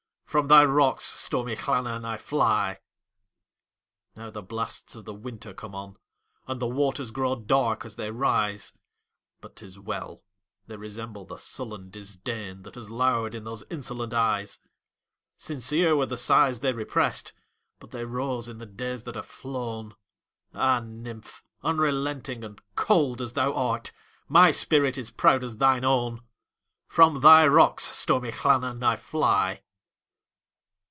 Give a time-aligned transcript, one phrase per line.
[0.31, 2.79] From thy rocks, stormy Llannon, I fly.
[4.15, 5.97] Now the blasts of the winter come on,
[6.47, 8.71] And the waters grow dark as they rise!
[9.41, 14.59] But 't is well!—they resemble the sullen disdainThat has lowered in those insolent eyes.
[15.35, 17.33] Sincere were the sighs they represt,
[17.81, 19.95] But they rose in the days that are flown!
[20.53, 21.43] Ah, nymph!
[21.61, 23.91] unrelenting and cold as thou art,
[24.29, 26.21] My spirit is proud as thine own!
[26.87, 29.63] From thy rocks, stormy Llannon, I fly.